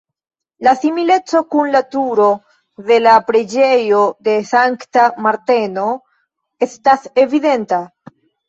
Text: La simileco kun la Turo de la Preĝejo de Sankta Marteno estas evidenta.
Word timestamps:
La 0.67 0.71
simileco 0.83 1.41
kun 1.55 1.69
la 1.75 1.81
Turo 1.95 2.29
de 2.89 2.97
la 3.07 3.13
Preĝejo 3.29 4.01
de 4.29 4.35
Sankta 4.55 5.07
Marteno 5.29 5.87
estas 6.71 7.07
evidenta. 7.29 7.85